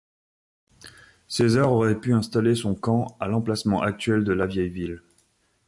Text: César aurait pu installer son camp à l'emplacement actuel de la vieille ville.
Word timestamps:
César 1.27 1.71
aurait 1.71 1.99
pu 1.99 2.11
installer 2.15 2.55
son 2.55 2.73
camp 2.73 3.15
à 3.19 3.27
l'emplacement 3.27 3.83
actuel 3.83 4.23
de 4.23 4.33
la 4.33 4.47
vieille 4.47 4.69
ville. 4.69 5.03